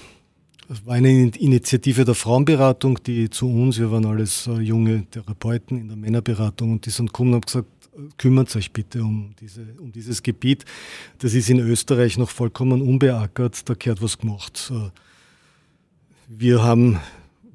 [0.68, 5.78] das war eine Initiative der Frauenberatung, die zu uns, wir waren alles äh, junge Therapeuten
[5.78, 9.66] in der Männerberatung und die sind gekommen und haben gesagt, kümmert euch bitte um, diese,
[9.80, 10.66] um dieses Gebiet.
[11.20, 14.74] Das ist in Österreich noch vollkommen unbeackert, da gehört was gemacht.
[16.28, 17.00] Wir haben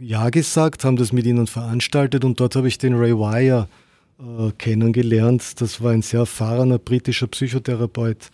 [0.01, 3.69] Ja gesagt, haben das mit ihnen veranstaltet und dort habe ich den Ray Wire
[4.19, 5.61] äh, kennengelernt.
[5.61, 8.31] Das war ein sehr erfahrener britischer Psychotherapeut,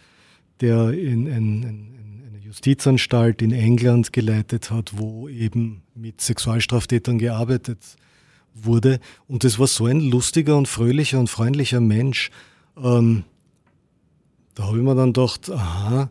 [0.61, 7.97] der in, in, in eine Justizanstalt in England geleitet hat, wo eben mit Sexualstraftätern gearbeitet
[8.55, 9.01] wurde.
[9.27, 12.31] Und das war so ein lustiger und fröhlicher und freundlicher Mensch.
[12.77, 13.25] Ähm,
[14.55, 16.11] da habe ich mir dann gedacht, aha,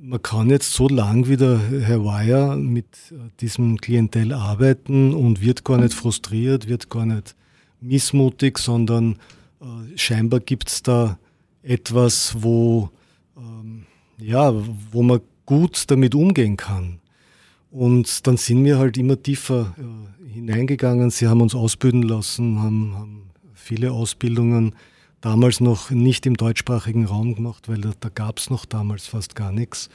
[0.00, 5.40] man kann jetzt so lang wie der Herr Weyer mit äh, diesem Klientel arbeiten und
[5.40, 7.34] wird gar nicht frustriert, wird gar nicht
[7.80, 9.16] missmutig, sondern
[9.60, 11.18] äh, scheinbar gibt es da
[11.62, 12.90] etwas, wo,
[13.36, 13.86] ähm,
[14.18, 14.52] ja,
[14.90, 17.00] wo man gut damit umgehen kann.
[17.70, 21.10] Und dann sind wir halt immer tiefer äh, hineingegangen.
[21.10, 23.22] Sie haben uns ausbilden lassen, haben, haben,
[23.54, 24.74] viele Ausbildungen
[25.20, 29.34] damals noch nicht im deutschsprachigen Raum gemacht, weil da, da gab es noch damals fast
[29.34, 29.90] gar nichts.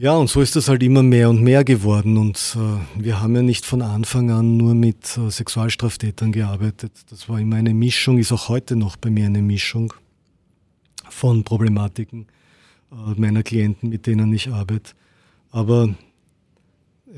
[0.00, 2.18] Ja, und so ist das halt immer mehr und mehr geworden.
[2.18, 6.92] Und äh, wir haben ja nicht von Anfang an nur mit äh, Sexualstraftätern gearbeitet.
[7.10, 9.92] Das war immer eine Mischung, ist auch heute noch bei mir eine Mischung
[11.08, 12.28] von Problematiken
[12.92, 14.92] äh, meiner Klienten, mit denen ich arbeite.
[15.50, 15.92] Aber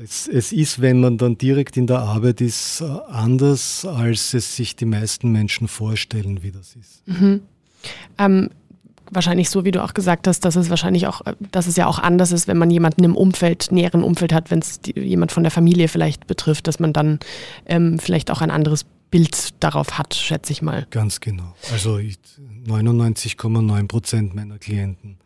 [0.01, 4.55] es, es, ist, wenn man dann direkt in der Arbeit ist, äh, anders, als es
[4.55, 7.07] sich die meisten Menschen vorstellen, wie das ist.
[7.07, 7.41] Mhm.
[8.17, 8.49] Ähm,
[9.11, 11.21] wahrscheinlich so, wie du auch gesagt hast, dass es wahrscheinlich auch,
[11.51, 14.59] dass es ja auch anders ist, wenn man jemanden im Umfeld, näheren Umfeld hat, wenn
[14.59, 17.19] es jemand von der Familie vielleicht betrifft, dass man dann
[17.65, 20.87] ähm, vielleicht auch ein anderes Bild darauf hat, schätze ich mal.
[20.89, 21.53] Ganz genau.
[21.71, 25.17] Also 99,9 Prozent meiner Klienten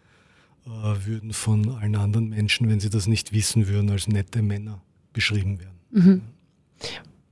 [0.65, 0.69] äh,
[1.05, 4.81] würden von allen anderen Menschen, wenn sie das nicht wissen würden, als nette Männer
[5.13, 5.79] beschrieben werden.
[5.91, 6.21] Mhm.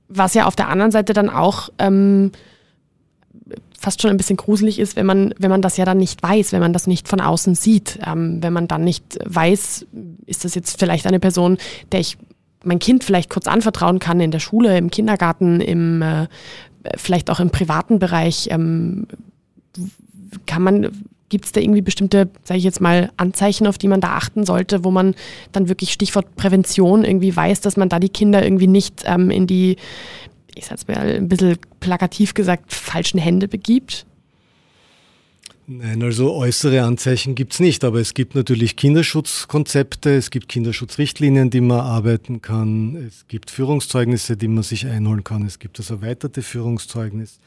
[0.08, 2.30] Was ja auf der anderen Seite dann auch ähm,
[3.84, 6.52] fast schon ein bisschen gruselig ist, wenn man, wenn man das ja dann nicht weiß,
[6.52, 7.98] wenn man das nicht von außen sieht.
[8.04, 9.86] Ähm, wenn man dann nicht weiß,
[10.24, 11.58] ist das jetzt vielleicht eine Person,
[11.92, 12.16] der ich
[12.64, 16.28] mein Kind vielleicht kurz anvertrauen kann in der Schule, im Kindergarten, im, äh,
[16.96, 18.48] vielleicht auch im privaten Bereich.
[18.50, 19.06] Ähm,
[20.46, 20.90] kann man,
[21.28, 24.46] gibt es da irgendwie bestimmte, sage ich jetzt mal, Anzeichen, auf die man da achten
[24.46, 25.14] sollte, wo man
[25.52, 29.46] dann wirklich Stichwort Prävention irgendwie weiß, dass man da die Kinder irgendwie nicht ähm, in
[29.46, 29.76] die
[30.54, 34.06] ich sag's mal ein bisschen plakativ gesagt, falschen Hände begibt?
[35.66, 41.48] Nein, also äußere Anzeichen gibt es nicht, aber es gibt natürlich Kinderschutzkonzepte, es gibt Kinderschutzrichtlinien,
[41.48, 45.88] die man arbeiten kann, es gibt Führungszeugnisse, die man sich einholen kann, es gibt das
[45.88, 47.38] erweiterte Führungszeugnis,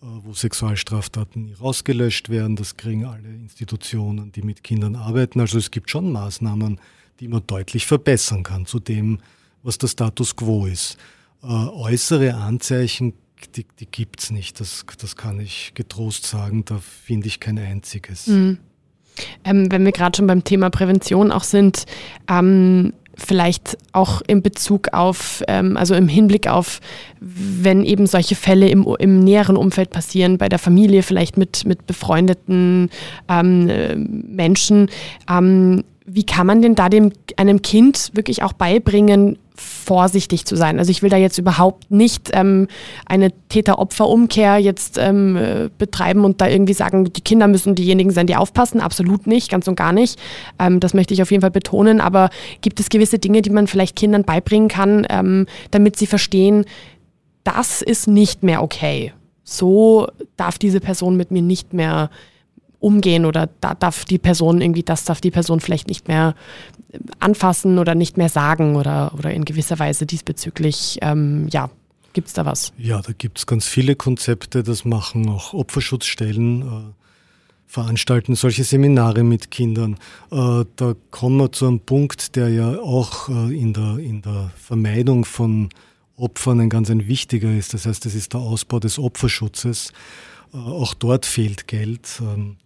[0.00, 5.38] äh, wo Sexualstraftaten rausgelöscht werden, das kriegen alle Institutionen, die mit Kindern arbeiten.
[5.38, 6.80] Also es gibt schon Maßnahmen,
[7.20, 9.18] die man deutlich verbessern kann zu dem,
[9.62, 10.96] was der Status quo ist.
[11.42, 13.14] Äh, äußere Anzeichen,
[13.56, 14.60] die, die gibt es nicht.
[14.60, 16.64] Das, das kann ich getrost sagen.
[16.64, 18.26] Da finde ich kein einziges.
[18.26, 18.58] Mhm.
[19.44, 21.84] Ähm, wenn wir gerade schon beim Thema Prävention auch sind,
[22.28, 26.80] ähm, vielleicht auch in Bezug auf, ähm, also im Hinblick auf,
[27.20, 31.86] wenn eben solche Fälle im, im näheren Umfeld passieren, bei der Familie, vielleicht mit, mit
[31.86, 32.90] befreundeten
[33.28, 34.88] ähm, äh, Menschen.
[35.28, 40.78] Ähm, wie kann man denn da dem, einem Kind wirklich auch beibringen, vorsichtig zu sein.
[40.78, 42.68] Also ich will da jetzt überhaupt nicht ähm,
[43.06, 48.26] eine Täter-Opfer-Umkehr jetzt ähm, äh, betreiben und da irgendwie sagen, die Kinder müssen diejenigen sein,
[48.26, 48.80] die aufpassen.
[48.80, 50.18] Absolut nicht, ganz und gar nicht.
[50.58, 52.00] Ähm, das möchte ich auf jeden Fall betonen.
[52.00, 52.30] Aber
[52.62, 56.64] gibt es gewisse Dinge, die man vielleicht Kindern beibringen kann, ähm, damit sie verstehen,
[57.44, 59.12] das ist nicht mehr okay.
[59.44, 62.10] So darf diese Person mit mir nicht mehr
[62.78, 66.34] umgehen oder da darf die Person irgendwie, das darf die Person vielleicht nicht mehr
[67.18, 71.70] anfassen oder nicht mehr sagen oder, oder in gewisser Weise diesbezüglich, ähm, ja,
[72.12, 72.72] gibt es da was?
[72.78, 76.62] Ja, da gibt es ganz viele Konzepte, das machen auch Opferschutzstellen.
[76.62, 77.00] Äh,
[77.70, 79.94] veranstalten solche Seminare mit Kindern.
[80.32, 84.50] Äh, da kommen wir zu einem Punkt, der ja auch äh, in, der, in der
[84.56, 85.68] Vermeidung von
[86.16, 87.72] Opfern ein ganz ein wichtiger ist.
[87.72, 89.92] Das heißt, das ist der Ausbau des Opferschutzes.
[90.52, 92.20] Äh, auch dort fehlt Geld.
[92.20, 92.56] Ähm,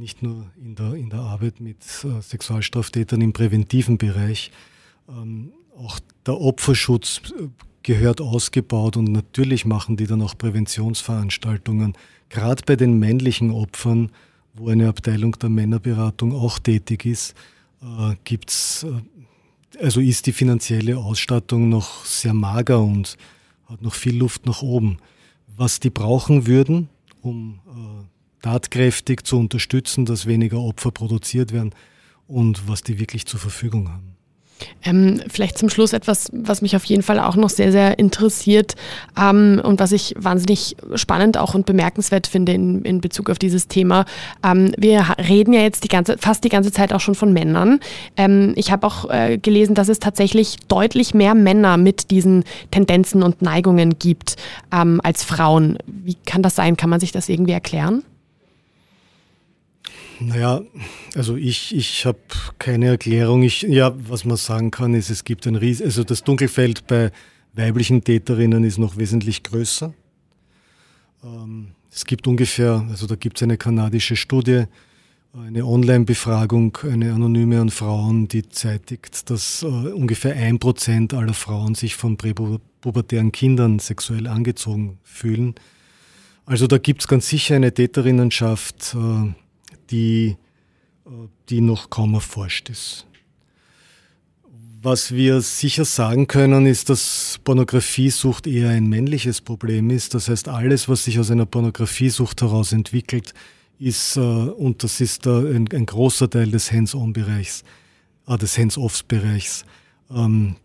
[0.00, 4.50] nicht nur in der, in der Arbeit mit äh, Sexualstraftätern im präventiven Bereich.
[5.08, 7.48] Ähm, auch der Opferschutz äh,
[7.82, 11.94] gehört ausgebaut und natürlich machen die dann auch Präventionsveranstaltungen,
[12.30, 14.10] gerade bei den männlichen Opfern,
[14.54, 17.34] wo eine Abteilung der Männerberatung auch tätig ist,
[17.82, 23.16] äh, gibt's, äh, also ist die finanzielle Ausstattung noch sehr mager und
[23.66, 24.98] hat noch viel Luft nach oben.
[25.56, 26.88] Was die brauchen würden,
[27.22, 31.74] um äh, tatkräftig zu unterstützen, dass weniger Opfer produziert werden
[32.26, 34.16] und was die wirklich zur Verfügung haben.
[34.84, 38.74] Ähm, vielleicht zum Schluss etwas, was mich auf jeden Fall auch noch sehr, sehr interessiert
[39.18, 43.68] ähm, und was ich wahnsinnig spannend auch und bemerkenswert finde in, in Bezug auf dieses
[43.68, 44.04] Thema.
[44.44, 47.80] Ähm, wir reden ja jetzt die ganze, fast die ganze Zeit auch schon von Männern.
[48.16, 53.22] Ähm, ich habe auch äh, gelesen, dass es tatsächlich deutlich mehr Männer mit diesen Tendenzen
[53.22, 54.36] und Neigungen gibt
[54.72, 55.78] ähm, als Frauen.
[55.86, 56.76] Wie kann das sein?
[56.76, 58.02] Kann man sich das irgendwie erklären?
[60.20, 60.60] Naja,
[61.14, 62.18] also ich, ich habe
[62.58, 63.42] keine Erklärung.
[63.42, 67.10] Ich, ja, was man sagen kann, ist, es gibt ein Ries also das Dunkelfeld bei
[67.54, 69.94] weiblichen Täterinnen ist noch wesentlich größer.
[71.24, 74.64] Ähm, es gibt ungefähr, also da gibt es eine kanadische Studie,
[75.32, 81.74] eine Online-Befragung, eine anonyme an Frauen, die zeitigt, dass äh, ungefähr ein Prozent aller Frauen
[81.74, 85.54] sich von präpubertären Kindern sexuell angezogen fühlen.
[86.46, 89.32] Also da gibt es ganz sicher eine Täterinnenschaft, äh,
[89.90, 90.36] die,
[91.06, 91.10] äh,
[91.48, 93.06] die noch kaum erforscht ist.
[94.82, 100.14] Was wir sicher sagen können, ist, dass Pornografiesucht eher ein männliches Problem ist.
[100.14, 103.34] Das heißt, alles, was sich aus einer Pornografiesucht heraus entwickelt,
[103.78, 107.62] ist, äh, und das ist ein, ein großer Teil des Hands-on-Bereichs,
[108.26, 109.64] äh, des Hands-offs-Bereichs,
[110.10, 110.56] ähm,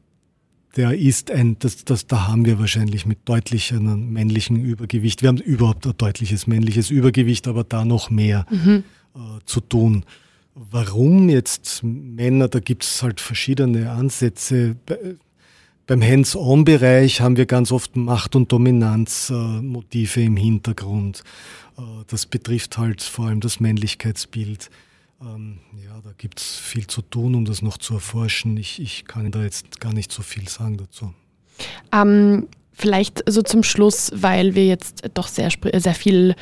[0.78, 5.22] der ist ein, das, das, da haben wir wahrscheinlich mit deutlich einem männlichen Übergewicht.
[5.22, 8.46] Wir haben überhaupt ein deutliches männliches Übergewicht, aber da noch mehr.
[8.50, 9.05] Mhm äh,
[9.45, 10.06] zu tun.
[10.54, 14.78] Warum jetzt Männer, da gibt es halt verschiedene Ansätze.
[15.88, 21.23] Beim Hands-on-Bereich haben wir ganz oft Macht- und Dominanzmotive im Hintergrund.
[21.78, 24.69] Äh, das betrifft halt vor allem das Männlichkeitsbild.
[25.21, 28.58] Ähm, ja, da gibt es viel zu tun, um das noch zu erforschen.
[28.58, 31.13] Ich, ich kann da jetzt gar nicht so viel sagen dazu.
[31.91, 32.47] Ähm,
[32.78, 36.36] Vielleicht so zum Schluss, weil wir jetzt doch sehr, sehr viel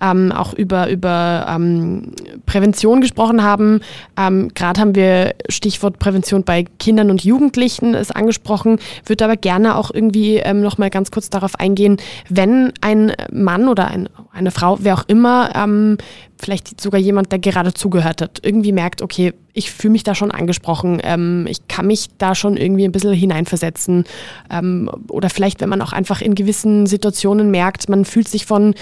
[0.00, 2.12] ähm, auch über, über ähm,
[2.46, 3.80] Prävention gesprochen haben.
[4.16, 9.74] Ähm, Gerade haben wir Stichwort Prävention bei Kindern und Jugendlichen ist angesprochen, würde aber gerne
[9.74, 11.96] auch irgendwie ähm, noch mal ganz kurz darauf eingehen,
[12.28, 14.08] wenn ein Mann oder ein,
[14.40, 15.98] eine Frau, wer auch immer, ähm,
[16.38, 20.30] vielleicht sogar jemand, der gerade zugehört hat, irgendwie merkt, okay, ich fühle mich da schon
[20.30, 24.04] angesprochen, ähm, ich kann mich da schon irgendwie ein bisschen hineinversetzen.
[24.50, 28.74] Ähm, oder vielleicht, wenn man auch einfach in gewissen Situationen merkt, man fühlt sich von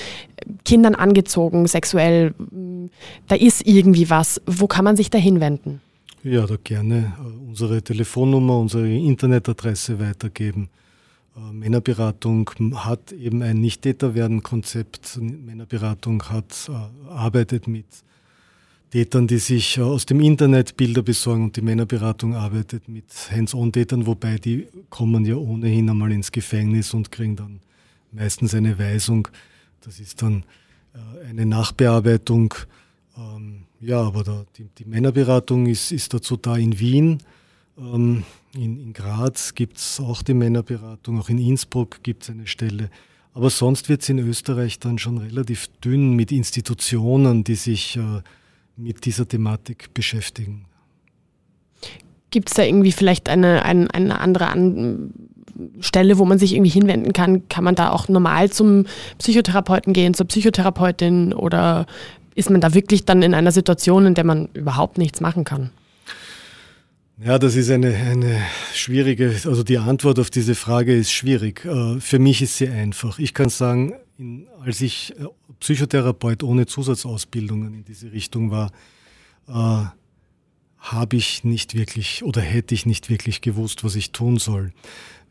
[0.65, 2.35] Kindern angezogen, sexuell,
[3.27, 4.41] da ist irgendwie was.
[4.47, 5.81] Wo kann man sich da hinwenden?
[6.23, 10.69] Ja, da gerne äh, unsere Telefonnummer, unsere Internetadresse weitergeben.
[11.39, 15.19] Äh, Männerberatung hat eben ein Nicht-Täter-Werden-Konzept.
[15.21, 17.87] Männerberatung hat, äh, arbeitet mit
[18.91, 24.07] Tätern, die sich äh, aus dem Internet Bilder besorgen und die Männerberatung arbeitet mit Hands-on-Tätern,
[24.07, 27.61] wobei die kommen ja ohnehin einmal ins Gefängnis und kriegen dann
[28.13, 29.29] meistens eine Weisung.
[29.83, 30.45] Das ist dann
[31.29, 32.53] eine Nachbearbeitung.
[33.17, 37.19] Ähm, ja, aber die Männerberatung ist, ist dazu da in Wien.
[37.79, 42.47] Ähm, in, in Graz gibt es auch die Männerberatung, auch in Innsbruck gibt es eine
[42.47, 42.91] Stelle.
[43.35, 48.23] Aber sonst wird es in Österreich dann schon relativ dünn mit Institutionen, die sich äh,
[48.77, 50.65] mit dieser Thematik beschäftigen.
[52.31, 55.13] Gibt es da irgendwie vielleicht eine, eine, eine andere An
[55.81, 57.49] Stelle, wo man sich irgendwie hinwenden kann?
[57.49, 58.87] Kann man da auch normal zum
[59.19, 61.87] Psychotherapeuten gehen, zur Psychotherapeutin oder
[62.35, 65.71] ist man da wirklich dann in einer Situation, in der man überhaupt nichts machen kann?
[67.21, 68.41] Ja, das ist eine, eine
[68.75, 71.65] schwierige, also die Antwort auf diese Frage ist schwierig.
[71.65, 73.19] Äh, für mich ist sie einfach.
[73.19, 73.95] Ich kann sagen,
[74.61, 75.25] als ich äh,
[75.59, 78.71] Psychotherapeut ohne Zusatzausbildungen in diese Richtung war,
[79.49, 79.87] äh,
[80.79, 84.73] habe ich nicht wirklich oder hätte ich nicht wirklich gewusst, was ich tun soll.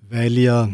[0.10, 0.69] Weil ja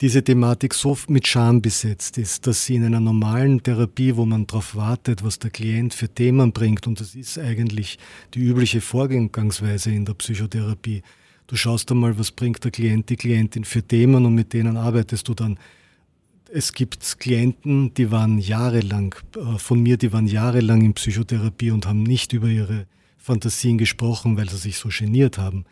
[0.00, 4.46] diese Thematik so mit Scham besetzt ist, dass sie in einer normalen Therapie, wo man
[4.46, 7.98] darauf wartet, was der Klient für Themen bringt, und das ist eigentlich
[8.34, 11.02] die übliche Vorgangsweise in der Psychotherapie.
[11.48, 15.26] Du schaust einmal, was bringt der Klient, die Klientin für Themen und mit denen arbeitest
[15.28, 15.58] du dann.
[16.52, 21.86] Es gibt Klienten, die waren jahrelang, äh, von mir, die waren jahrelang in Psychotherapie und
[21.86, 25.64] haben nicht über ihre Fantasien gesprochen, weil sie sich so geniert haben.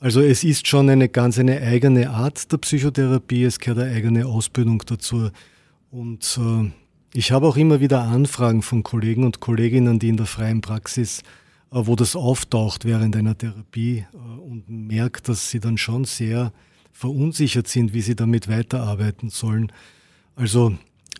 [0.00, 4.26] Also es ist schon eine ganz eine eigene Art der Psychotherapie, es gehört eine eigene
[4.26, 5.30] Ausbildung dazu.
[5.90, 6.70] Und äh,
[7.14, 11.20] ich habe auch immer wieder Anfragen von Kollegen und Kolleginnen, die in der freien Praxis,
[11.70, 16.52] äh, wo das auftaucht während einer Therapie äh, und merkt, dass sie dann schon sehr
[16.92, 19.72] verunsichert sind, wie sie damit weiterarbeiten sollen.
[20.36, 20.76] Also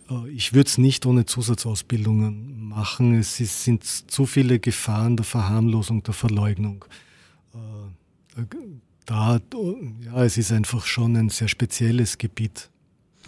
[0.09, 3.17] äh, ich würde es nicht ohne Zusatzausbildungen machen.
[3.17, 6.85] Es ist, sind zu viele Gefahren der Verharmlosung, der Verleugnung.
[9.05, 9.39] Da,
[10.03, 12.69] ja, es ist einfach schon ein sehr spezielles Gebiet.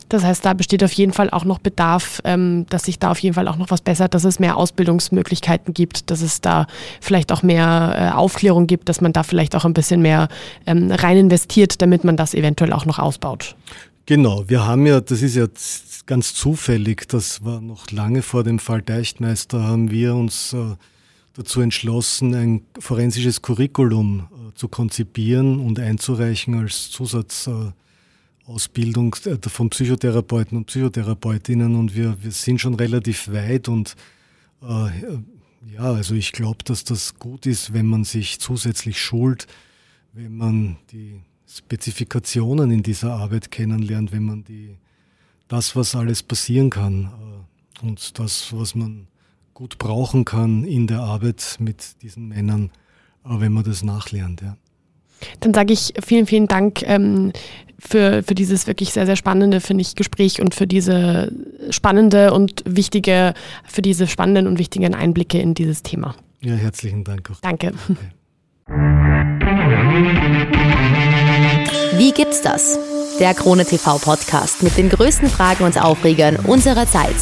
[0.09, 3.19] Das heißt, da besteht auf jeden Fall auch noch Bedarf, ähm, dass sich da auf
[3.19, 6.67] jeden Fall auch noch was bessert, dass es mehr Ausbildungsmöglichkeiten gibt, dass es da
[7.01, 10.29] vielleicht auch mehr äh, Aufklärung gibt, dass man da vielleicht auch ein bisschen mehr
[10.65, 13.55] ähm, rein investiert, damit man das eventuell auch noch ausbaut.
[14.05, 15.47] Genau, wir haben ja, das ist ja
[16.05, 20.75] ganz zufällig, das war noch lange vor dem Fall Deichtmeister, haben wir uns äh,
[21.37, 30.57] dazu entschlossen, ein forensisches Curriculum äh, zu konzipieren und einzureichen als Zusatzausbildung äh, von Psychotherapeuten
[30.57, 31.75] und Psychotherapeutinnen.
[31.75, 33.95] Und wir, wir sind schon relativ weit und
[34.63, 34.89] äh,
[35.73, 39.45] ja, also ich glaube, dass das gut ist, wenn man sich zusätzlich schult,
[40.13, 44.75] wenn man die Spezifikationen in dieser Arbeit kennenlernt, wenn man die,
[45.47, 47.11] das, was alles passieren kann
[47.83, 49.05] äh, und das, was man
[49.57, 52.69] gut brauchen kann in der Arbeit mit diesen Männern,
[53.23, 54.43] wenn man das nachlernt.
[54.43, 54.55] Ja.
[55.39, 57.33] Dann sage ich vielen, vielen Dank ähm,
[57.79, 61.31] für, für dieses wirklich sehr, sehr spannende, finde ich, Gespräch und für diese
[61.71, 63.33] spannende und wichtige,
[63.65, 66.15] für diese spannenden und wichtigen Einblicke in dieses Thema.
[66.39, 67.41] Ja, herzlichen Dank auch.
[67.41, 67.73] Danke.
[71.97, 72.77] Wie gibt's das?
[73.19, 77.15] Der Krone TV Podcast mit den größten Fragen und Aufregern unserer Zeit.